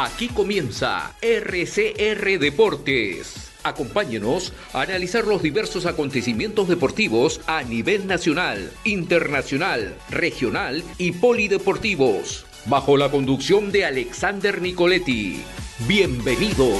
[0.00, 3.50] Aquí comienza RCR Deportes.
[3.64, 12.96] Acompáñenos a analizar los diversos acontecimientos deportivos a nivel nacional, internacional, regional y polideportivos, bajo
[12.96, 15.42] la conducción de Alexander Nicoletti.
[15.88, 16.78] Bienvenidos.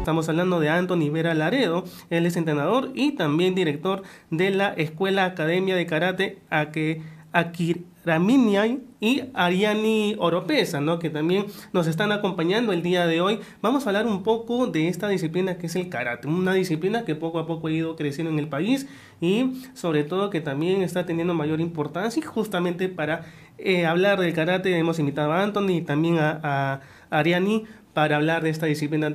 [0.00, 5.26] Estamos hablando de Anthony Vera Laredo, él es entrenador y también director de la Escuela
[5.26, 6.38] Academia de Karate
[7.32, 10.98] Akiraminiai y Ariani Oropesa, ¿no?
[10.98, 11.44] que también
[11.74, 13.40] nos están acompañando el día de hoy.
[13.60, 17.14] Vamos a hablar un poco de esta disciplina que es el karate, una disciplina que
[17.14, 18.88] poco a poco ha ido creciendo en el país
[19.20, 23.26] y sobre todo que también está teniendo mayor importancia y justamente para
[23.58, 26.80] eh, hablar del karate hemos invitado a Anthony y también a, a
[27.10, 27.64] Ariani
[28.00, 29.14] para hablar de esta disciplina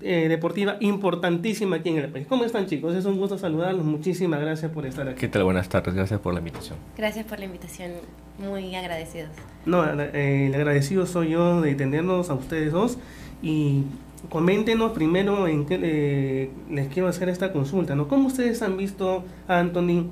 [0.00, 2.26] eh, deportiva importantísima aquí en el país.
[2.26, 2.94] ¿Cómo están chicos?
[2.94, 3.84] Es un gusto saludarlos.
[3.84, 5.20] Muchísimas gracias por estar aquí.
[5.20, 5.44] ¿Qué tal?
[5.44, 5.94] Buenas tardes.
[5.94, 6.78] Gracias por la invitación.
[6.96, 7.90] Gracias por la invitación.
[8.38, 9.28] Muy agradecidos.
[9.66, 12.96] No, eh, el agradecido soy yo de tenernos a ustedes dos
[13.42, 13.82] y
[14.30, 17.94] coméntenos primero en qué eh, les quiero hacer esta consulta.
[17.96, 18.08] ¿no?
[18.08, 20.06] ¿Cómo ustedes han visto, Anthony,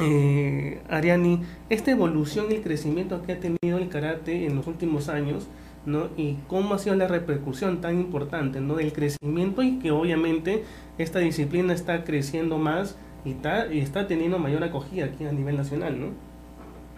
[0.00, 5.08] eh, Ariani, esta evolución y el crecimiento que ha tenido el karate en los últimos
[5.08, 5.48] años?
[5.86, 6.08] ¿No?
[6.16, 8.76] Y cómo ha sido la repercusión tan importante, ¿no?
[8.76, 10.64] Del crecimiento y que obviamente
[10.98, 15.56] esta disciplina está creciendo más y está, y está teniendo mayor acogida aquí a nivel
[15.56, 16.06] nacional, ¿no?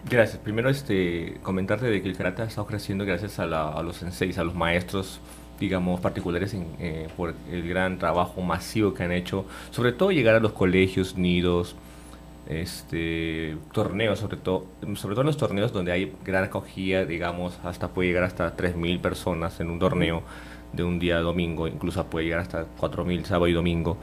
[0.09, 0.37] Gracias.
[0.37, 3.97] Primero, este, comentarte de que el karate ha estado creciendo gracias a, la, a los
[3.97, 5.19] senseis, a los maestros,
[5.59, 10.35] digamos, particulares en, eh, por el gran trabajo masivo que han hecho, sobre todo llegar
[10.35, 11.75] a los colegios, nidos,
[12.47, 14.65] este torneos, sobre todo,
[14.95, 18.99] sobre todo en los torneos donde hay gran acogida, digamos, hasta puede llegar hasta 3.000
[19.01, 20.23] personas en un torneo
[20.73, 23.97] de un día domingo, incluso puede llegar hasta 4.000 sábado y domingo,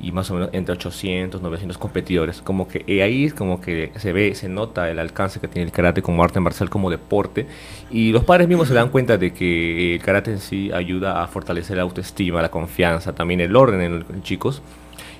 [0.00, 2.42] y más o menos entre 800, 900 competidores.
[2.42, 5.72] Como que y ahí como que se ve, se nota el alcance que tiene el
[5.72, 7.46] karate como arte marcial, como deporte,
[7.90, 11.26] y los padres mismos se dan cuenta de que el karate en sí ayuda a
[11.28, 14.62] fortalecer la autoestima, la confianza, también el orden en los chicos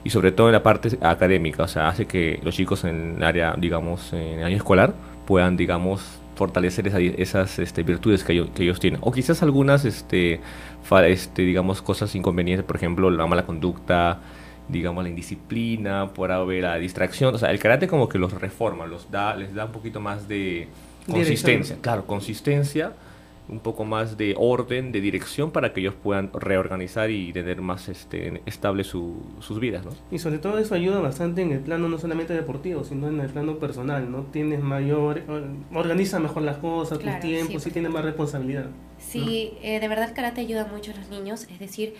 [0.05, 3.23] y sobre todo en la parte académica, o sea, hace que los chicos en el
[3.23, 4.95] área, digamos, en el año escolar
[5.27, 6.89] puedan, digamos, fortalecer
[7.19, 9.01] esas este, virtudes que ellos, que ellos, tienen.
[9.03, 10.41] O quizás algunas, este,
[11.07, 14.21] este, digamos, cosas inconvenientes, por ejemplo, la mala conducta,
[14.69, 17.35] digamos, la indisciplina, por haber la distracción.
[17.35, 20.29] O sea, el karate como que los reforma, los da, les da un poquito más
[20.29, 20.69] de
[21.07, 21.77] consistencia.
[21.81, 22.93] Claro, consistencia
[23.49, 27.89] un poco más de orden, de dirección para que ellos puedan reorganizar y tener más
[27.89, 29.93] este, estable su, sus vidas, ¿no?
[30.11, 33.29] Y sobre todo eso ayuda bastante en el plano no solamente deportivo, sino en el
[33.29, 34.23] plano personal, ¿no?
[34.33, 35.23] Tienes mayor,
[35.75, 38.67] organiza mejor las cosas, tus tiempos, sí, tienes más responsabilidad.
[38.99, 41.95] Sí, eh, de verdad el karate ayuda mucho a los niños, es decir,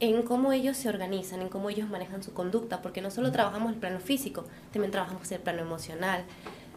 [0.00, 3.72] en cómo ellos se organizan, en cómo ellos manejan su conducta, porque no solo trabajamos
[3.72, 6.24] el plano físico, también trabajamos el plano emocional,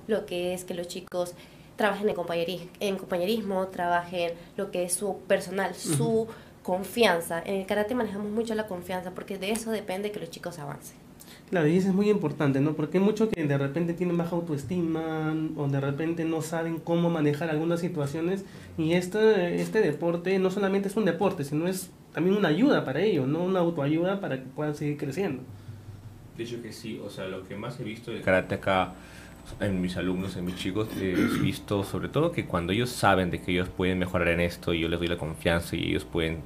[0.08, 1.34] lo que es que los chicos
[1.75, 6.28] trabajen en compañerismo, en compañerismo trabajen lo que es su personal, su
[6.63, 7.41] confianza.
[7.46, 10.97] En el karate manejamos mucho la confianza porque de eso depende que los chicos avancen.
[11.50, 12.74] Claro, y eso es muy importante, ¿no?
[12.74, 17.12] Porque hay muchos que de repente tienen baja autoestima o de repente no saben cómo
[17.12, 18.46] manejar algunas situaciones
[18.80, 23.02] y este, este deporte no solamente es un deporte, sino es también una ayuda para
[23.02, 23.44] ellos, ¿no?
[23.44, 25.44] Una autoayuda para que puedan seguir creciendo.
[26.35, 28.96] De hecho que sí, o sea, lo que más he visto del karate acá
[29.59, 33.41] en mis alumnos, en mis chicos, he visto sobre todo que cuando ellos saben de
[33.41, 36.39] que ellos pueden mejorar en esto y yo les doy la confianza y ellos pueden,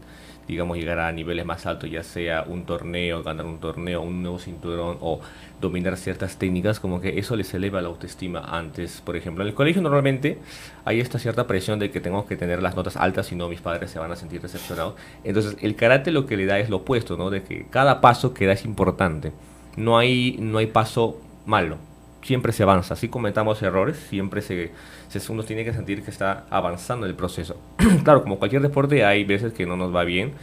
[0.47, 4.37] digamos, llegar a niveles más altos, ya sea un torneo, ganar un torneo, un nuevo
[4.37, 5.21] cinturón o
[5.59, 9.01] dominar ciertas técnicas, como que eso les eleva la autoestima antes.
[9.01, 10.37] Por ejemplo, en el colegio normalmente
[10.85, 13.61] hay esta cierta presión de que tengo que tener las notas altas, si no mis
[13.61, 14.95] padres se van a sentir decepcionados.
[15.23, 17.29] Entonces, el karate lo que le da es lo opuesto, ¿no?
[17.29, 19.31] De que cada paso que da es importante.
[19.77, 21.88] No hay, no hay paso malo
[22.21, 22.95] siempre se avanza.
[22.95, 24.71] Si cometamos errores, siempre se,
[25.07, 27.57] se, uno tiene que sentir que está avanzando en el proceso.
[28.03, 30.33] claro, como cualquier deporte, hay veces que no nos va bien,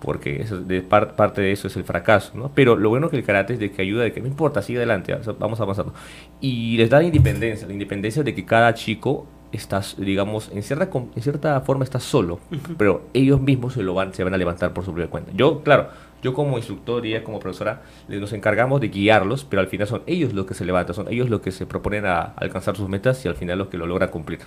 [0.00, 2.50] porque eso, de parte de eso es el fracaso, ¿no?
[2.54, 4.78] Pero lo bueno que el karate es de que ayuda, de que no importa, sigue
[4.78, 5.92] adelante, vamos avanzando.
[6.40, 10.88] Y les da la independencia, la independencia de que cada chico está, digamos, en cierta,
[10.92, 12.38] en cierta forma está solo,
[12.76, 15.32] pero ellos mismos se, lo van, se van a levantar por su propia cuenta.
[15.34, 15.88] Yo, claro,
[16.22, 20.32] yo como instructor y como profesora nos encargamos de guiarlos, pero al final son ellos
[20.32, 23.28] los que se levantan, son ellos los que se proponen a alcanzar sus metas y
[23.28, 24.40] al final los que lo logran cumplir.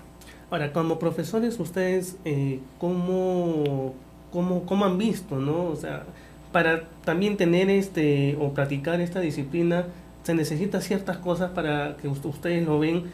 [0.49, 3.95] Ahora, como profesores, ustedes, eh, ¿cómo,
[4.31, 5.65] cómo, cómo han visto, no?
[5.65, 6.03] O sea,
[6.51, 9.85] para también tener este o practicar esta disciplina,
[10.23, 13.05] se necesita ciertas cosas para que ustedes lo ven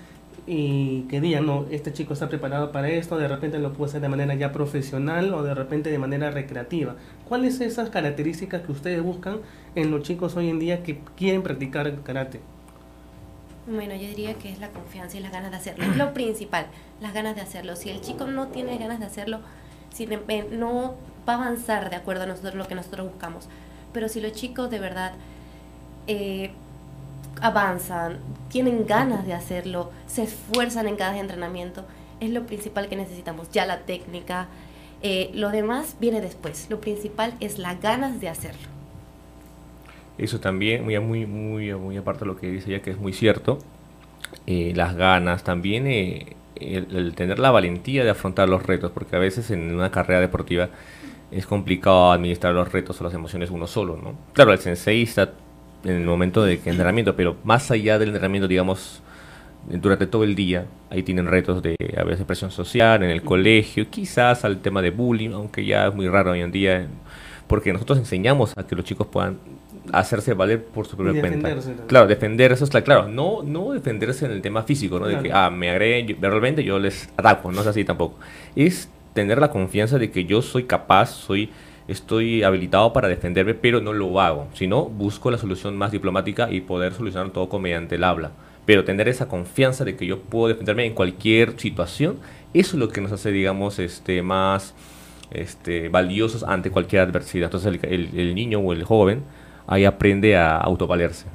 [0.48, 4.02] y que digan, no, este chico está preparado para esto, de repente lo puede hacer
[4.02, 6.96] de manera ya profesional o de repente de manera recreativa.
[7.28, 9.40] ¿Cuáles son esas características que ustedes buscan
[9.76, 12.40] en los chicos hoy en día que quieren practicar karate?
[13.68, 15.84] Bueno, yo diría que es la confianza y las ganas de hacerlo.
[15.84, 16.68] Es lo principal,
[17.02, 17.76] las ganas de hacerlo.
[17.76, 19.40] Si el chico no tiene ganas de hacerlo,
[19.94, 20.08] si
[20.52, 20.96] no
[21.28, 23.50] va a avanzar de acuerdo a nosotros lo que nosotros buscamos.
[23.92, 25.12] Pero si los chicos de verdad
[26.08, 26.52] eh,
[27.42, 28.20] avanzan,
[28.50, 31.84] tienen ganas de hacerlo, se esfuerzan en cada entrenamiento,
[32.22, 33.50] es lo principal que necesitamos.
[33.52, 34.48] Ya la técnica,
[35.02, 36.68] eh, lo demás viene después.
[36.70, 38.68] Lo principal es las ganas de hacerlo.
[40.18, 43.60] Eso también, muy, muy, muy, aparte de lo que dice ella, que es muy cierto,
[44.48, 49.20] eh, las ganas, también eh, el, tener la valentía de afrontar los retos, porque a
[49.20, 50.70] veces en una carrera deportiva
[51.30, 54.16] es complicado administrar los retos o las emociones uno solo, ¿no?
[54.34, 55.34] Claro, el sensei está
[55.84, 59.04] en el momento de entrenamiento, pero más allá del entrenamiento, digamos,
[59.68, 63.90] durante todo el día, ahí tienen retos de a veces presión social, en el colegio,
[63.90, 66.88] quizás al tema de bullying, aunque ya es muy raro hoy en día,
[67.48, 69.38] porque nosotros enseñamos a que los chicos puedan
[69.92, 71.56] hacerse valer por su propia cuenta.
[71.88, 73.08] Claro, defender eso está claro.
[73.08, 75.08] No, no defenderse en el tema físico, ¿no?
[75.08, 78.18] De que, ah, me agreden, verbalmente yo les ataco, no es así tampoco.
[78.56, 81.50] Es tener la confianza de que yo soy capaz, soy
[81.88, 86.62] estoy habilitado para defenderme, pero no lo hago, sino busco la solución más diplomática y
[86.62, 88.32] poder solucionar todo mediante el habla.
[88.68, 92.18] Pero tener esa confianza de que yo puedo defenderme en cualquier situación,
[92.54, 94.76] eso es lo que nos hace, digamos, este, más
[95.32, 97.46] este, valiosos ante cualquier adversidad.
[97.46, 99.24] Entonces el, el niño o el joven
[99.66, 101.26] ahí aprende a autovalerse.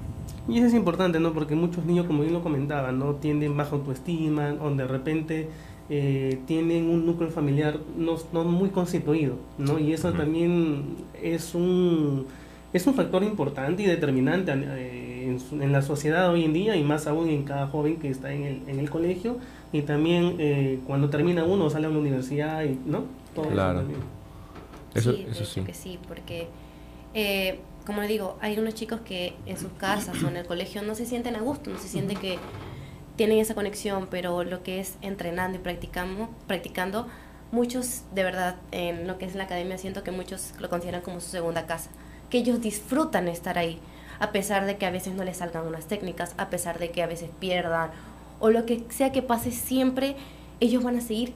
[0.48, 1.32] Y eso es importante, ¿no?
[1.32, 3.14] Porque muchos niños, como bien lo comentaban, ¿no?
[3.14, 5.48] Tienden baja autoestima, o de repente
[5.88, 9.78] eh, tienen un núcleo familiar no, no, muy constituido, ¿no?
[9.78, 12.26] Y eso también es un,
[12.72, 17.06] es un factor importante y determinante eh, en, la sociedad hoy en día y más
[17.06, 19.38] aún en cada joven que está en el, en el colegio
[19.72, 23.04] y también eh, cuando termina uno sale a la universidad, y, ¿no?
[23.34, 23.84] Todo claro.
[24.94, 25.62] Eso, sí, eso sí.
[25.62, 26.48] que sí, porque
[27.86, 30.94] como le digo, hay unos chicos que en sus casas o en el colegio no
[30.94, 32.38] se sienten a gusto, no se sienten que
[33.16, 37.06] tienen esa conexión, pero lo que es entrenando y practicando, practicando
[37.50, 41.20] muchos de verdad en lo que es la academia siento que muchos lo consideran como
[41.20, 41.90] su segunda casa,
[42.30, 43.78] que ellos disfrutan estar ahí,
[44.22, 47.02] a pesar de que a veces no les salgan unas técnicas, a pesar de que
[47.02, 47.90] a veces pierdan
[48.38, 50.14] o lo que sea que pase siempre,
[50.60, 51.34] ellos van a seguir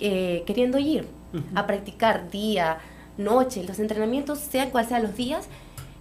[0.00, 1.06] eh, queriendo ir
[1.54, 2.78] a practicar día,
[3.18, 5.48] noche, los entrenamientos, sean cual sean los días,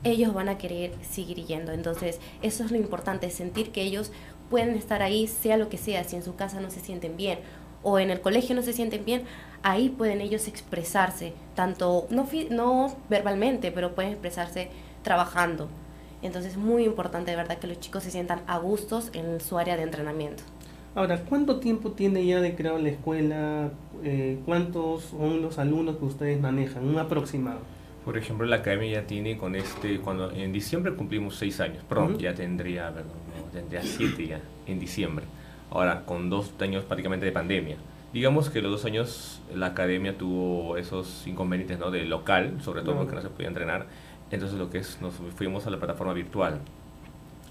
[0.06, 1.74] ellos van a querer seguir yendo.
[1.74, 4.14] Entonces, eso es lo importante, sentir que ellos
[4.50, 7.40] pueden estar ahí, sea lo que sea, si en su casa no se sienten bien
[7.84, 9.24] o en el colegio no se sienten bien,
[9.64, 14.70] ahí pueden ellos expresarse, tanto, no, no verbalmente, pero pueden expresarse
[15.04, 15.68] trabajando.
[16.26, 19.60] Entonces es muy importante de verdad que los chicos se sientan a gustos en su
[19.60, 20.42] área de entrenamiento.
[20.96, 23.70] Ahora, ¿cuánto tiempo tiene ya de creado la escuela?
[24.04, 26.88] Eh, ¿Cuántos son los alumnos que ustedes manejan?
[26.88, 27.60] Un aproximado.
[28.04, 32.18] Por ejemplo, la academia ya tiene con este, cuando en diciembre cumplimos seis años, perdón,
[32.18, 33.14] ya tendría, perdón,
[33.54, 35.26] tendría siete ya en diciembre.
[35.70, 37.78] Ahora, con dos años prácticamente de pandemia.
[38.14, 41.92] Digamos que los dos años la academia tuvo esos inconvenientes ¿no?
[41.92, 43.88] de local, sobre todo porque no se podía entrenar.
[44.32, 46.62] Entonces lo que es, nos fuimos a la plataforma virtual.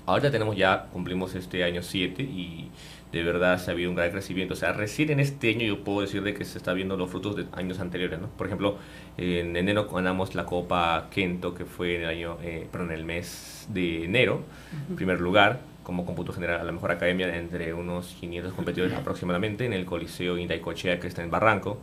[0.07, 2.71] Ahora tenemos ya, cumplimos este año 7 y
[3.11, 4.55] de verdad se ha habido un gran crecimiento.
[4.55, 7.09] O sea, recién en este año yo puedo decir de que se está viendo los
[7.09, 8.29] frutos de años anteriores, ¿no?
[8.29, 8.77] Por ejemplo,
[9.17, 13.67] en enero ganamos la Copa Kento, que fue en el año, eh, en el mes
[13.71, 14.43] de enero,
[14.91, 19.65] en primer lugar, como cómputo general a la mejor academia entre unos 500 competidores aproximadamente
[19.65, 21.79] en el Coliseo Indaicochea que está en Barranco.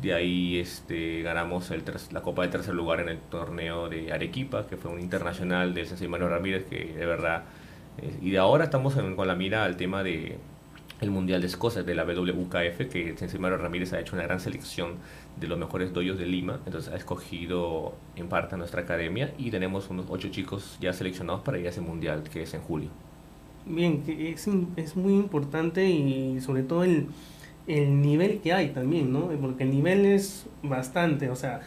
[0.00, 4.66] De ahí este, ganamos el la Copa de tercer lugar en el torneo de Arequipa,
[4.66, 7.44] que fue un internacional del Sensei Manuel Ramírez, que de verdad...
[7.98, 10.38] Eh, y de ahora estamos con la mira al tema de
[11.00, 14.38] el Mundial de Escocia de la WKF, que Sensei Manuel Ramírez ha hecho una gran
[14.40, 14.96] selección
[15.38, 19.50] de los mejores doyos de Lima, entonces ha escogido en parte a nuestra academia y
[19.50, 22.90] tenemos unos ocho chicos ya seleccionados para ir a ese Mundial, que es en julio.
[23.66, 27.06] Bien, que es, es muy importante y sobre todo el
[27.66, 29.28] el nivel que hay también, ¿no?
[29.40, 31.60] Porque el nivel es bastante, o sea,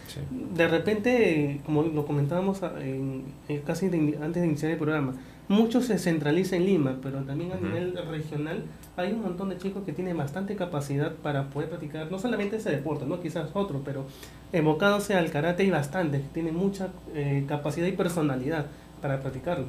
[0.56, 3.24] de repente, como lo comentábamos en,
[3.66, 5.14] casi antes de iniciar el programa,
[5.48, 8.64] mucho se centraliza en Lima, pero también a nivel regional
[8.96, 12.72] hay un montón de chicos que tienen bastante capacidad para poder practicar, no solamente ese
[12.72, 13.20] deporte, ¿no?
[13.20, 14.06] Quizás otro, pero
[14.52, 18.68] evocándose al karate hay bastantes que tienen mucha eh, capacidad y personalidad
[19.02, 19.66] para practicarlo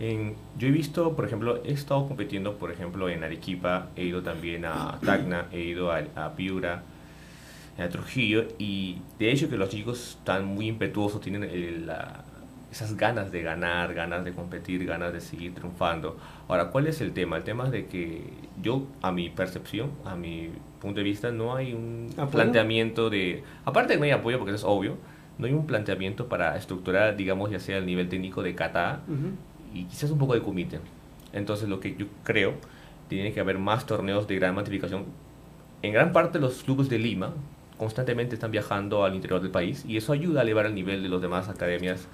[0.00, 4.64] yo he visto, por ejemplo, he estado compitiendo, por ejemplo, en Arequipa, he ido también
[4.64, 6.82] a Tacna, he ido a, a Piura,
[7.78, 11.44] a Trujillo, y de hecho que los chicos están muy impetuosos, tienen
[12.70, 16.16] esas ganas de ganar, ganas de competir, ganas de seguir triunfando.
[16.48, 17.36] Ahora, ¿cuál es el tema?
[17.36, 18.22] El tema es de que
[18.62, 23.42] yo, a mi percepción, a mi punto de vista, no hay un planteamiento de...
[23.66, 24.96] Aparte de que no hay apoyo, porque eso es obvio,
[25.38, 29.00] no hay un planteamiento para estructurar, digamos, ya sea el nivel técnico de kata,
[29.72, 30.80] y quizás un poco de comité.
[31.32, 32.54] Entonces lo que yo creo,
[33.08, 35.04] tiene que haber más torneos de gran masificación.
[35.82, 37.32] En gran parte los clubes de Lima
[37.76, 41.08] constantemente están viajando al interior del país y eso ayuda a elevar el nivel de
[41.08, 42.06] las demás academias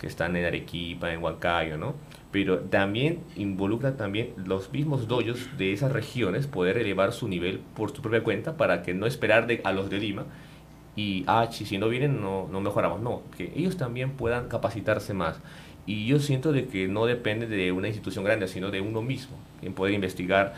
[0.00, 1.94] que están en Arequipa, en Huancayo, ¿no?
[2.32, 7.94] Pero también involucra también los mismos doyos de esas regiones poder elevar su nivel por
[7.94, 10.24] su propia cuenta para que no esperar de, a los de Lima
[10.96, 13.00] y, ah, si no vienen no, no mejoramos.
[13.00, 15.38] No, que ellos también puedan capacitarse más.
[15.90, 19.36] Y yo siento de que no depende de una institución grande, sino de uno mismo,
[19.58, 20.54] quien puede investigar.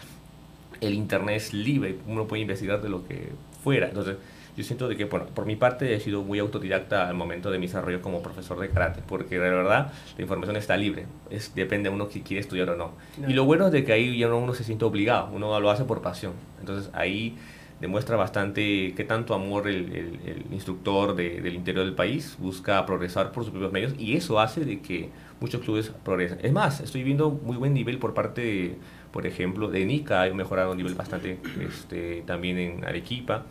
[0.82, 3.30] El Internet es libre, uno puede investigar de lo que
[3.64, 3.88] fuera.
[3.88, 4.18] Entonces,
[4.58, 7.58] yo siento de que por, por mi parte he sido muy autodidacta al momento de
[7.58, 11.88] mi desarrollo como profesor de karate, porque de verdad la información está libre, es, depende
[11.88, 12.92] de uno si quiere estudiar o no.
[13.26, 15.70] Y lo bueno es de que ahí ya no uno se siente obligado, uno lo
[15.70, 16.34] hace por pasión.
[16.60, 17.38] Entonces ahí
[17.82, 19.92] demuestra bastante qué tanto amor el,
[20.24, 24.38] el, instructor de, del interior del país busca progresar por sus propios medios y eso
[24.38, 25.08] hace de que
[25.40, 26.38] muchos clubes progresen.
[26.42, 28.76] Es más, estoy viendo muy buen nivel por parte de,
[29.10, 33.44] por ejemplo, de Nica, ha mejorado un nivel bastante este, también en Arequipa.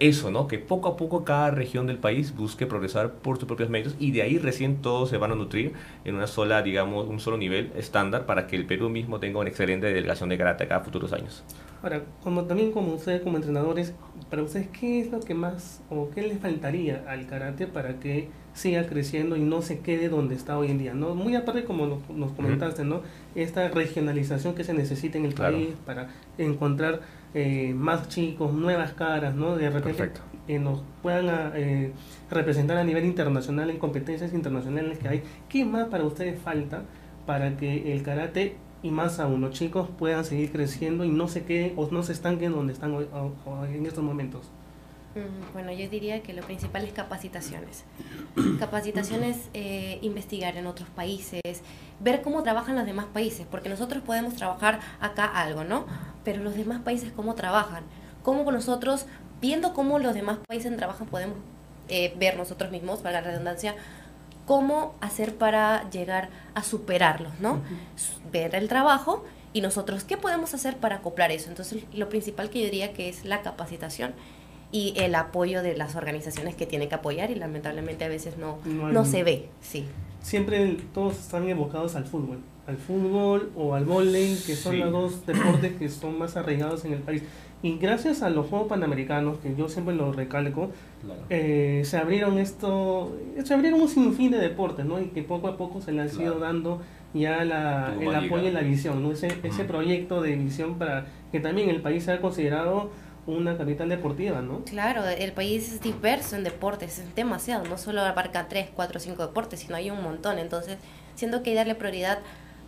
[0.00, 0.48] Eso, ¿no?
[0.48, 4.10] Que poco a poco cada región del país busque progresar por sus propios medios y
[4.12, 5.72] de ahí recién todos se van a nutrir
[6.04, 9.50] en una sola, digamos, un solo nivel estándar para que el Perú mismo tenga una
[9.50, 11.44] excelente delegación de karate a futuros años.
[11.82, 13.94] Ahora, como también como ustedes como entrenadores,
[14.30, 18.28] para ustedes, ¿qué es lo que más o qué les faltaría al karate para que
[18.54, 20.94] siga creciendo y no se quede donde está hoy en día?
[20.94, 21.14] ¿no?
[21.14, 23.02] Muy aparte, como nos, comentaste, ¿no?
[23.34, 27.02] esta regionalización que se necesita en el país para encontrar
[27.34, 29.56] eh, más chicos, nuevas caras, ¿no?
[29.56, 30.12] De repente
[30.46, 31.92] que nos puedan ah, eh,
[32.30, 35.22] representar a nivel internacional en competencias internacionales que hay.
[35.48, 36.84] ¿Qué más para ustedes falta
[37.26, 41.44] para que el karate y más aún los chicos puedan seguir creciendo y no se
[41.44, 43.06] queden o no se estanquen donde están hoy,
[43.74, 44.48] en estos momentos?
[45.16, 47.84] Mm, bueno, yo diría que lo principal es capacitaciones.
[48.60, 51.62] Capacitaciones, eh, investigar en otros países,
[52.00, 55.86] ver cómo trabajan los demás países, porque nosotros podemos trabajar acá algo, ¿no?
[56.26, 57.84] Pero los demás países cómo trabajan,
[58.24, 59.06] cómo nosotros,
[59.40, 61.36] viendo cómo los demás países trabajan, podemos
[61.88, 63.76] eh, ver nosotros mismos, para la redundancia,
[64.44, 67.60] cómo hacer para llegar a superarlos, ¿no?
[68.32, 71.48] Ver el trabajo y nosotros qué podemos hacer para acoplar eso.
[71.48, 74.12] Entonces, lo principal que yo diría que es la capacitación
[74.72, 78.58] y el apoyo de las organizaciones que tienen que apoyar y lamentablemente a veces no,
[78.64, 79.86] no, se ve, sí.
[80.22, 85.26] Siempre todos están evocados al fútbol, al fútbol o al voleibol, que son los dos
[85.26, 87.22] deportes que son más arraigados en el país.
[87.62, 90.70] Y gracias a los Juegos Panamericanos, que yo siempre lo recalco,
[91.30, 95.00] eh, se abrieron esto, se abrieron un sinfín de deportes, ¿no?
[95.00, 96.82] Y que poco a poco se le han ido dando
[97.14, 99.12] ya la, el apoyo y la visión, ¿no?
[99.12, 102.90] Ese, ese proyecto de visión para que también el país sea considerado
[103.26, 104.62] una capital deportiva, ¿no?
[104.64, 109.26] Claro, el país es diverso en deportes, es demasiado, no solo abarca 3, 4, 5
[109.26, 110.78] deportes, sino hay un montón, entonces
[111.14, 112.18] siento que hay que darle prioridad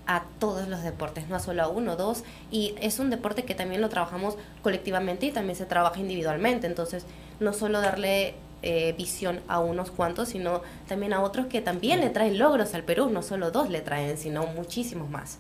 [0.08, 3.54] a todos los deportes, no a solo a uno, dos, y es un deporte que
[3.54, 7.06] también lo trabajamos colectivamente y también se trabaja individualmente, entonces
[7.38, 12.10] no solo darle eh, visión a unos cuantos, sino también a otros que también le
[12.10, 15.38] traen logros al Perú, no solo dos le traen, sino muchísimos más.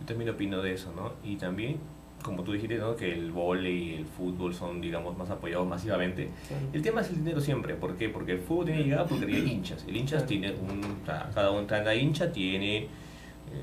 [0.00, 1.12] Yo también opino de eso, ¿no?
[1.28, 1.78] Y también
[2.22, 2.96] como tú dijiste, ¿no?
[2.96, 6.28] que el vóley y el fútbol son, digamos, más apoyados masivamente.
[6.72, 7.74] El tema es el dinero siempre.
[7.74, 8.08] ¿Por qué?
[8.08, 9.84] Porque el fútbol tiene llegada porque tiene hinchas.
[9.86, 12.88] El hinchas tiene un, cada uno cada hincha tiene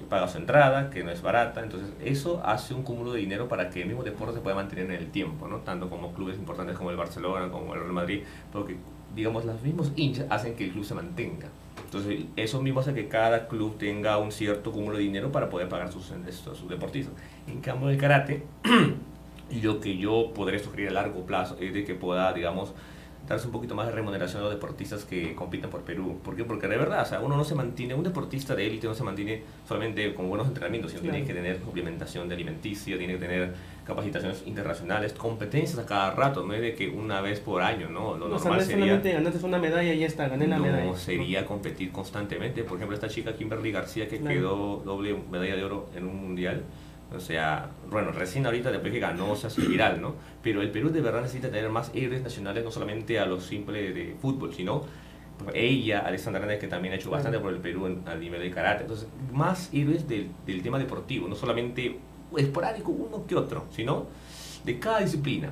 [0.10, 1.62] paga su entrada, que no es barata.
[1.62, 4.86] Entonces, eso hace un cúmulo de dinero para que el mismo deporte se pueda mantener
[4.86, 5.58] en el tiempo, ¿no?
[5.58, 8.76] Tanto como clubes importantes como el Barcelona, como el Real Madrid, porque,
[9.16, 11.48] digamos, los mismos hinchas hacen que el club se mantenga.
[11.84, 15.70] Entonces, eso mismo hace que cada club tenga un cierto cúmulo de dinero para poder
[15.70, 17.14] pagar sus, sus deportistas.
[17.48, 18.44] En cambio, el karate,
[19.64, 22.74] lo que yo podré sugerir a largo plazo es de que pueda, digamos,
[23.28, 26.20] darse un poquito más de remuneración a los deportistas que compiten por Perú.
[26.24, 26.44] ¿Por qué?
[26.44, 29.04] Porque de verdad, o sea, uno no se mantiene, un deportista de élite no se
[29.04, 33.54] mantiene solamente con buenos entrenamientos, sino tiene que tener complementación de alimenticio, tiene que tener
[33.86, 38.18] capacitaciones internacionales, competencias a cada rato, no es de que una vez por año, ¿no?
[38.18, 38.98] Lo normal sería...
[38.98, 40.86] ganaste una medalla y ya está, gané la medalla.
[40.86, 42.64] No, sería competir constantemente.
[42.64, 46.64] Por ejemplo, esta chica Kimberly García que quedó doble medalla de oro en un mundial,
[47.14, 50.16] o sea, bueno, recién ahorita después que ganó se hace viral, ¿no?
[50.42, 53.94] Pero el Perú de verdad necesita tener más héroes nacionales, no solamente a los simples
[53.94, 54.84] de fútbol, sino
[55.54, 58.52] ella, Alessandra Hernández, que también ha hecho bastante por el Perú en, a nivel de
[58.52, 58.84] karate.
[58.84, 62.00] Entonces, más héroes del, del tema deportivo, no solamente
[62.38, 64.08] esporádico uno que otro, sino
[64.64, 65.52] de cada disciplina.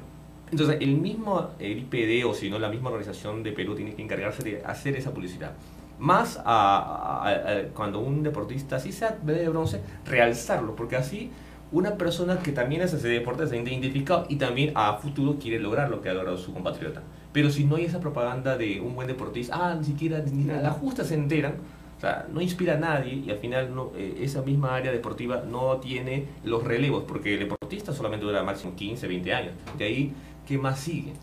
[0.52, 4.02] Entonces, el mismo el IPD o si no la misma organización de Perú tiene que
[4.02, 5.54] encargarse de hacer esa publicidad.
[6.00, 11.32] Más a, cuando un deportista, así sea de bronce, realzarlo, porque así
[11.74, 15.90] una persona que también hace ese deporte se identificado y también a futuro quiere lograr
[15.90, 17.02] lo que ha logrado su compatriota.
[17.34, 20.70] Pero si no hay esa propaganda de un buen deportista, ah, ni siquiera ni la
[20.70, 21.56] justa se enteran,
[21.98, 25.44] O sea, no inspira a nadie y al final no, eh, esa misma área deportiva
[25.50, 29.54] no tiene los relevos, porque el deportista solamente dura máximo 15, 20 años.
[29.78, 30.14] De ahí,
[30.46, 31.14] ¿qué más sigue?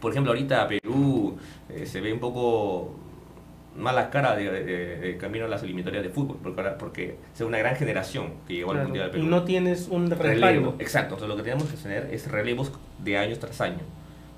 [0.00, 1.36] Por ejemplo, ahorita Perú
[1.68, 2.96] eh, se ve un poco
[3.76, 8.34] mala cara de, camino a las eliminatorias de fútbol, porque, porque es una gran generación
[8.46, 9.24] que llegó al Mundial de Perú.
[9.24, 10.74] Y no tienes un relevo.
[10.78, 12.72] Exacto, entonces lo que tenemos que tener es relevos
[13.02, 13.80] de años tras año.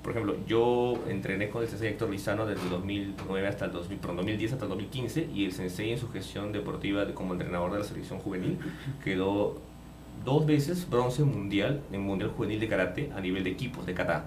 [0.01, 3.99] Por ejemplo, yo entrené con el sensei Héctor Lizano desde el 2009 hasta el 2000,
[4.01, 7.83] 2010 hasta el 2015 y el sensei en su gestión deportiva como entrenador de la
[7.83, 8.57] selección juvenil
[9.03, 9.61] quedó
[10.25, 14.25] dos veces bronce mundial en Mundial Juvenil de Karate a nivel de equipos de kata.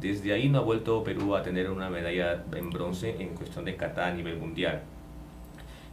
[0.00, 3.76] Desde ahí no ha vuelto Perú a tener una medalla en bronce en cuestión de
[3.76, 4.82] kata a nivel mundial.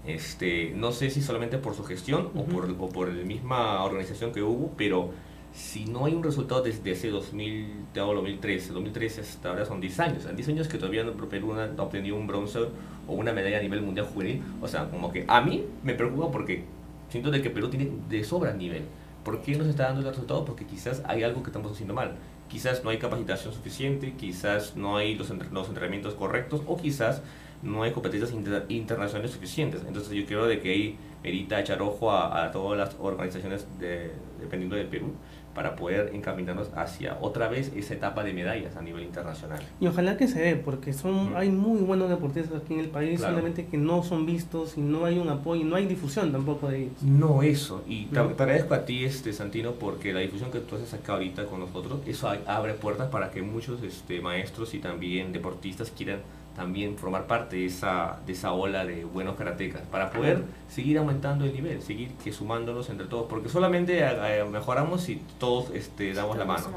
[0.05, 4.31] Este, no sé si solamente por su gestión o, por, o por la misma organización
[4.31, 5.11] que hubo, pero
[5.53, 10.35] si no hay un resultado desde ese 2000, 2013, 2013 hasta ahora son 10 años,
[10.35, 12.59] 10 años que todavía no, Perú no ha obtenido un bronce
[13.07, 16.31] o una medalla a nivel mundial juvenil, o sea, como que a mí me preocupa
[16.31, 16.63] porque
[17.09, 18.83] siento de que Perú tiene de sobra nivel.
[19.23, 20.45] ¿Por qué no se está dando el resultado?
[20.45, 22.15] Porque quizás hay algo que estamos haciendo mal.
[22.49, 27.21] Quizás no hay capacitación suficiente, quizás no hay los, los entrenamientos correctos o quizás
[27.61, 28.33] no hay competencias
[28.69, 29.81] internacionales suficientes.
[29.87, 34.75] Entonces yo creo de que ahí merita echar ojo a, todas las organizaciones de, dependiendo
[34.75, 35.13] del Perú
[35.53, 39.59] para poder encaminarnos hacia otra vez esa etapa de medallas a nivel internacional.
[39.79, 43.19] Y ojalá que se dé, porque son hay muy buenos deportistas aquí en el país,
[43.19, 46.69] solamente que no son vistos y no hay un apoyo, y no hay difusión tampoco
[46.69, 47.03] de ellos.
[47.03, 47.83] No, eso.
[47.87, 51.45] Y te, agradezco a ti, este Santino, porque la difusión que tú haces acá ahorita
[51.45, 56.19] con nosotros, eso abre puertas para que muchos este, maestros y también deportistas quieran
[56.59, 61.45] también formar parte de esa, de esa ola de buenos karatecas para poder seguir aumentando
[61.45, 66.37] el nivel, seguir que sumándonos entre todos, porque solamente eh, mejoramos si todos este, damos
[66.37, 66.67] la mano.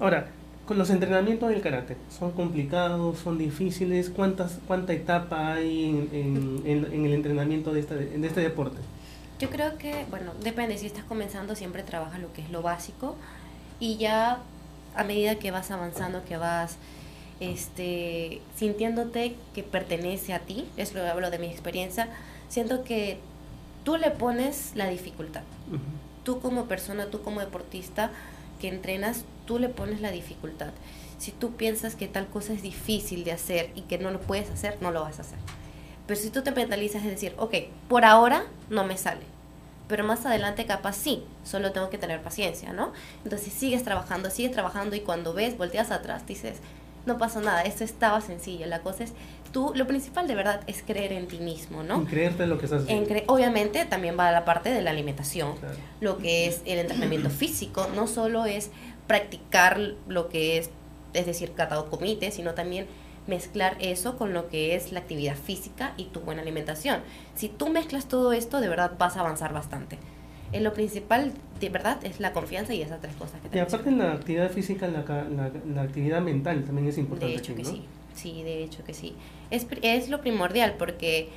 [0.00, 0.28] Ahora,
[0.64, 4.08] con los entrenamientos del karate, ¿son complicados, son difíciles?
[4.08, 8.78] ¿Cuántas, ¿Cuánta etapa hay en, en, el entrenamiento de este, de este deporte?
[9.38, 13.14] Yo creo que, bueno, depende, si estás comenzando siempre trabajas lo que es lo básico
[13.78, 14.38] y ya
[14.94, 16.78] a medida que vas avanzando, que vas
[17.40, 22.08] este, sintiéndote que pertenece a ti, es lo que hablo de mi experiencia,
[22.48, 23.18] siento que
[23.84, 25.42] tú le pones la dificultad.
[26.24, 28.10] Tú como persona, tú como deportista
[28.60, 30.72] que entrenas, tú le pones la dificultad.
[31.18, 34.50] Si tú piensas que tal cosa es difícil de hacer y que no lo puedes
[34.50, 35.38] hacer, no lo vas a hacer.
[36.06, 37.54] Pero si tú te mentalizas de decir, ok,
[37.88, 39.22] por ahora no me sale,
[39.88, 42.92] pero más adelante capaz sí, solo tengo que tener paciencia, ¿no?
[43.24, 46.58] Entonces sigues trabajando, sigues trabajando y cuando ves, volteas atrás, dices,
[47.06, 48.66] no pasó nada, esto estaba sencillo.
[48.66, 49.12] La cosa es,
[49.52, 51.96] tú, lo principal de verdad es creer en ti mismo, ¿no?
[51.96, 53.22] En creerte en lo que estás haciendo.
[53.28, 55.54] obviamente también va a la parte de la alimentación,
[56.00, 58.70] lo que es el entrenamiento físico, no solo es
[59.06, 60.70] practicar lo que es,
[61.14, 62.86] es decir, catado comite, sino también
[63.26, 67.00] mezclar eso con lo que es la actividad física y tu buena alimentación.
[67.34, 69.98] Si tú mezclas todo esto, de verdad vas a avanzar bastante
[70.52, 73.98] lo principal, de verdad, es la confianza y esas tres cosas que Y aparte en
[73.98, 75.02] la actividad física, la,
[75.66, 77.32] la, actividad mental también es importante.
[77.32, 79.14] De hecho que sí, sí, de hecho que sí.
[79.50, 81.30] Es, es lo primordial porque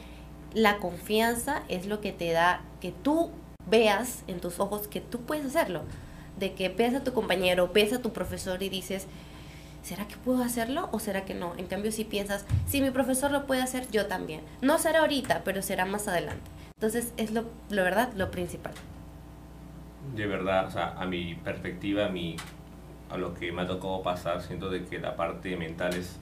[0.53, 3.31] la confianza es lo que te da que tú
[3.69, 5.81] veas en tus ojos que tú puedes hacerlo.
[6.37, 9.07] De que veas a tu compañero, ves a tu profesor y dices,
[9.83, 11.53] ¿será que puedo hacerlo o será que no?
[11.57, 14.41] En cambio, si piensas, si mi profesor lo puede hacer, yo también.
[14.61, 16.49] No será ahorita, pero será más adelante.
[16.75, 18.73] Entonces, es lo, lo verdad, lo principal
[20.15, 22.35] de verdad, o sea, a mi perspectiva, a, mi,
[23.09, 26.17] a lo que me ha tocado pasar, siento de que la parte mental es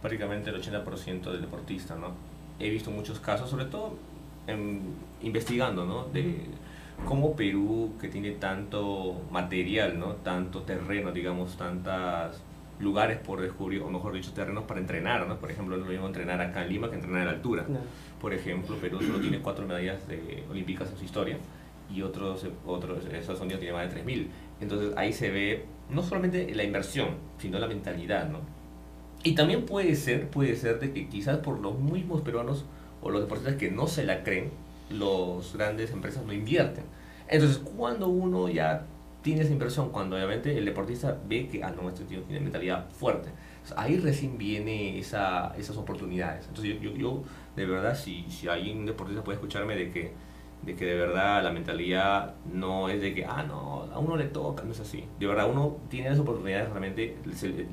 [0.00, 2.12] prácticamente el 80% del deportista, ¿no?
[2.58, 3.96] He visto muchos casos, sobre todo
[5.22, 6.04] investigando, ¿no?
[6.04, 6.46] De
[7.06, 10.14] cómo Perú, que tiene tanto material, ¿no?
[10.14, 12.40] Tanto terreno, digamos, tantos
[12.80, 15.36] lugares por descubrir, o mejor dicho, terrenos para entrenar, ¿no?
[15.36, 17.64] Por ejemplo, no lo mismo entrenar acá en Lima que entrenar a la altura.
[18.20, 21.38] Por ejemplo, Perú solo tiene cuatro medallas de, olímpicas en su historia
[21.92, 24.26] y otros, otros Estados Unidos tiene más de 3.000.
[24.60, 28.40] Entonces ahí se ve no solamente la inversión, sino la mentalidad, ¿no?
[29.24, 32.64] Y también puede ser, puede ser de que quizás por los mismos peruanos
[33.02, 34.50] o los deportistas que no se la creen,
[34.90, 36.84] los grandes empresas no invierten.
[37.28, 38.84] Entonces, cuando uno ya
[39.22, 42.90] tiene esa inversión, cuando obviamente el deportista ve que, ah, no, este tío tiene mentalidad
[42.90, 43.30] fuerte,
[43.76, 46.46] ahí recién viene esa, esas oportunidades.
[46.48, 47.22] Entonces, yo, yo, yo,
[47.54, 50.12] de verdad, si, si un deportista puede escucharme de que
[50.62, 54.26] de que de verdad la mentalidad no es de que, ah, no, a uno le
[54.26, 55.04] toca, no es así.
[55.18, 57.16] De verdad, uno tiene las oportunidades realmente,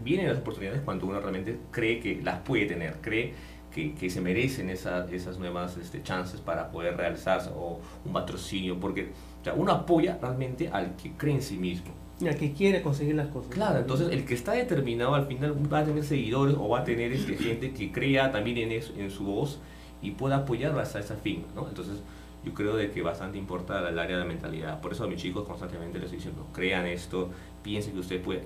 [0.03, 3.33] vienen las oportunidades cuando uno realmente cree que las puede tener, cree
[3.71, 8.79] que, que se merecen esas, esas nuevas este, chances para poder realizarse o un patrocinio,
[8.79, 9.09] porque
[9.55, 11.91] uno apoya realmente al que cree en sí mismo.
[12.19, 13.51] Y al que quiere conseguir las cosas.
[13.51, 16.83] Claro, entonces el que está determinado al final va a tener seguidores o va a
[16.83, 19.59] tener este, gente que crea también en, eso, en su voz
[20.01, 21.67] y pueda apoyarlas a ese fin, ¿no?
[21.69, 22.01] Entonces,
[22.43, 24.81] yo creo de que bastante importa el área de mentalidad.
[24.81, 27.29] Por eso a mis chicos constantemente les estoy diciendo, crean esto,
[27.63, 28.45] piensen que usted puede...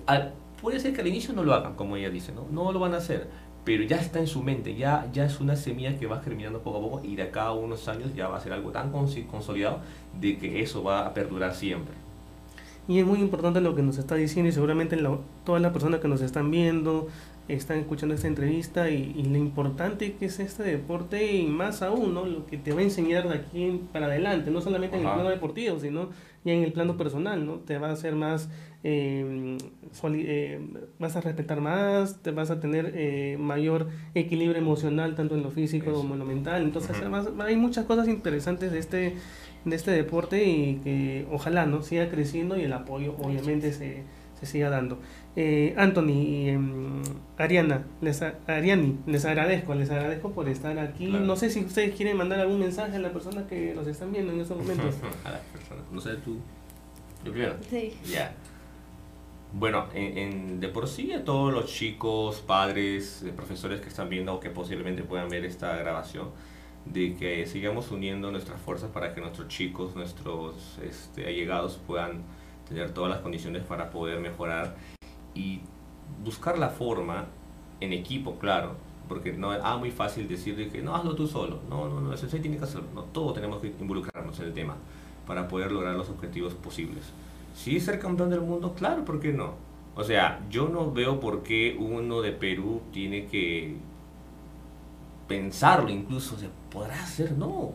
[0.61, 2.47] puede ser que al inicio no lo hagan, como ella dice, ¿no?
[2.51, 3.27] No lo van a hacer,
[3.63, 6.77] pero ya está en su mente, ya, ya es una semilla que va germinando poco
[6.77, 9.79] a poco y de acá a unos años ya va a ser algo tan consolidado
[10.19, 11.93] de que eso va a perdurar siempre.
[12.85, 14.97] Y es muy importante lo que nos está diciendo y seguramente
[15.45, 17.07] todas las personas que nos están viendo,
[17.47, 22.25] están escuchando esta entrevista y, lo importante que es este deporte y más aún, ¿no?
[22.25, 25.29] Lo que te va a enseñar de aquí para adelante, no solamente en el plano
[25.29, 26.09] deportivo, sino
[26.45, 27.55] ya en el plano personal, ¿no?
[27.55, 28.49] Te va a hacer más,
[28.83, 29.57] eh,
[30.03, 30.67] eh,
[30.99, 35.51] vas a respetar más, te vas a tener eh, mayor equilibrio emocional, tanto en lo
[35.51, 36.63] físico como en lo mental.
[36.63, 36.95] Entonces,
[37.39, 39.15] hay muchas cosas interesantes de este,
[39.65, 41.81] de este deporte y que ojalá, ¿no?
[41.81, 44.03] Siga creciendo y el apoyo obviamente se,
[44.39, 44.99] se siga dando.
[45.35, 47.01] Eh, Anthony y em,
[47.37, 51.07] Ariana, les, Ariani, les agradezco, les agradezco por estar aquí.
[51.07, 54.31] No sé si ustedes quieren mandar algún mensaje a las personas que nos están viendo
[54.31, 54.95] en estos momentos.
[55.23, 56.37] a las personas, no sé tú.
[57.25, 57.55] Yo primero.
[57.69, 57.93] Sí.
[58.05, 58.33] Ya.
[59.53, 64.33] Bueno, en, de por sí a todos los chicos, padres, eh, profesores que están viendo
[64.33, 66.29] o que posiblemente puedan ver esta grabación,
[66.85, 72.23] de que sigamos uniendo nuestras fuerzas para que nuestros chicos, nuestros este, allegados puedan
[72.67, 74.75] tener todas las condiciones para poder mejorar
[75.35, 75.61] y
[76.23, 77.25] buscar la forma
[77.79, 78.75] en equipo, claro,
[79.07, 82.13] porque no es ah, muy fácil decirle que no, hazlo tú solo, no, no, no,
[82.13, 84.75] eso sí tiene que hacerlo, no, todos tenemos que involucrarnos en el tema
[85.27, 87.03] para poder lograr los objetivos posibles.
[87.55, 89.53] Si ser campeón del mundo, claro, ¿por qué no?
[89.95, 93.75] O sea, yo no veo por qué uno de Perú tiene que
[95.27, 97.73] pensarlo incluso, se podrá hacer, no,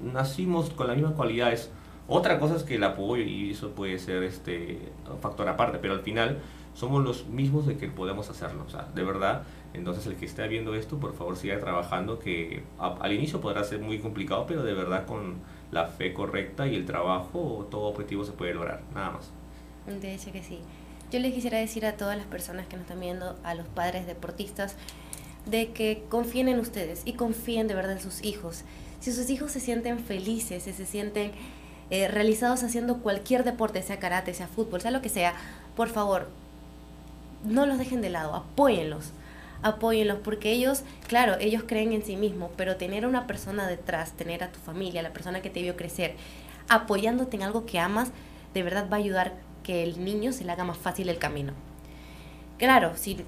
[0.00, 1.70] nacimos con las mismas cualidades.
[2.08, 6.00] Otra cosa es que el apoyo y eso puede ser este factor aparte, pero al
[6.00, 6.40] final
[6.74, 8.66] somos los mismos de que podemos hacerlo.
[8.94, 9.42] De verdad,
[9.74, 13.80] entonces el que esté viendo esto, por favor siga trabajando, que al inicio podrá ser
[13.80, 15.36] muy complicado, pero de verdad con
[15.70, 19.30] la fe correcta y el trabajo, todo objetivo se puede lograr, nada más.
[20.00, 20.60] De hecho que sí.
[21.10, 24.06] Yo les quisiera decir a todas las personas que nos están viendo, a los padres
[24.06, 24.76] deportistas,
[25.44, 28.64] de que confíen en ustedes y confíen de verdad en sus hijos.
[29.00, 31.32] Si sus hijos se sienten felices, si se sienten
[31.90, 35.34] eh, realizados haciendo cualquier deporte, sea karate, sea fútbol, sea lo que sea,
[35.76, 36.28] por favor,
[37.44, 39.12] no los dejen de lado, apóyenlos,
[39.62, 44.12] apóyenlos, porque ellos, claro, ellos creen en sí mismos, pero tener a una persona detrás,
[44.12, 46.14] tener a tu familia, la persona que te vio crecer,
[46.68, 48.10] apoyándote en algo que amas,
[48.54, 51.52] de verdad va a ayudar que el niño se le haga más fácil el camino.
[52.58, 53.24] Claro, si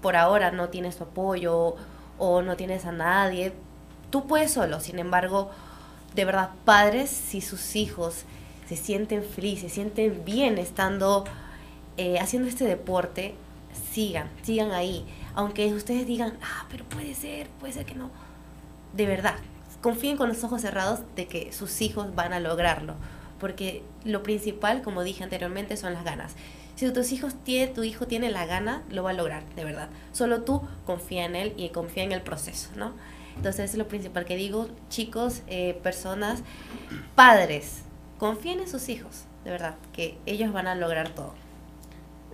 [0.00, 1.76] por ahora no tienes su apoyo
[2.18, 3.52] o no tienes a nadie,
[4.10, 5.50] tú puedes solo, sin embargo,
[6.14, 8.24] de verdad, padres, si sus hijos
[8.68, 11.24] se sienten felices, se sienten bien estando
[11.96, 13.34] eh, haciendo este deporte,
[13.92, 15.06] sigan, sigan ahí.
[15.34, 18.10] Aunque ustedes digan, ah, pero puede ser, puede ser que no.
[18.92, 19.36] De verdad,
[19.80, 22.94] confíen con los ojos cerrados de que sus hijos van a lograrlo.
[23.40, 26.34] Porque lo principal, como dije anteriormente, son las ganas.
[26.76, 29.88] Si tus hijos tiene, tu hijo tiene la gana, lo va a lograr, de verdad.
[30.12, 32.92] Solo tú confía en él y confía en el proceso, ¿no?
[33.36, 36.42] Entonces es lo principal que digo, chicos, eh, personas,
[37.14, 37.82] padres,
[38.18, 41.34] confíen en sus hijos, de verdad, que ellos van a lograr todo.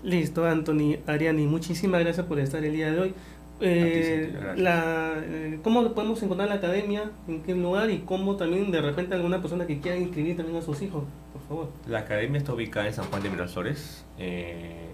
[0.02, 3.14] Listo, Anthony, Ariani, muchísimas gracias por estar el día de hoy.
[3.60, 7.10] Eh, la, eh, ¿Cómo podemos encontrar la academia?
[7.26, 7.90] ¿En qué lugar?
[7.90, 11.42] Y cómo también de repente alguna persona que quiera inscribir también a sus hijos, por
[11.42, 11.70] favor.
[11.88, 14.04] La academia está ubicada en San Juan de Miraflores.
[14.18, 14.90] Eh,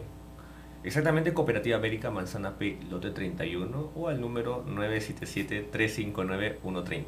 [0.83, 7.05] exactamente Cooperativa América Manzana P, lote 31 o al número 977-359-130.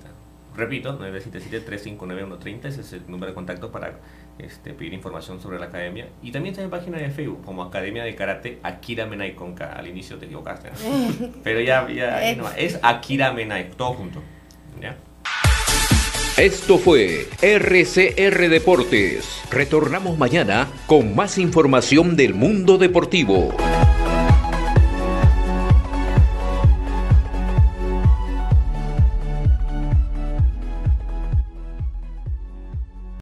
[0.56, 4.00] Repito, 977-359-130, ese es el número de contacto para
[4.38, 6.08] este, pedir información sobre la academia.
[6.22, 9.72] Y también está en página de Facebook como Academia de Karate Akira Menai con K.
[9.72, 10.70] Al inicio te equivocaste,
[11.44, 14.22] Pero ya, ya no, es Akira Menai, todo junto.
[14.80, 14.96] ¿ya?
[16.36, 19.42] Esto fue RCR Deportes.
[19.50, 23.56] Retornamos mañana con más información del mundo deportivo.